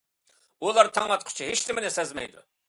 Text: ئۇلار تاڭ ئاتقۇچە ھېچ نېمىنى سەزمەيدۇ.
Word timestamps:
ئۇلار 0.67 0.89
تاڭ 0.95 1.13
ئاتقۇچە 1.17 1.51
ھېچ 1.51 1.63
نېمىنى 1.69 1.93
سەزمەيدۇ. 1.99 2.45